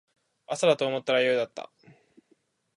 [0.47, 1.69] 朝だと思ったら夜だった